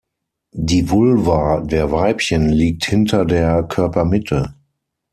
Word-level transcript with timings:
Die 0.57 0.89
Vulva 0.89 1.59
der 1.61 1.91
Weibchen 1.91 2.49
liegt 2.49 2.85
hinter 2.85 3.23
der 3.23 3.61
Körpermitte. 3.61 4.55